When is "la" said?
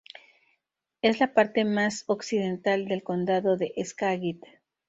1.19-1.35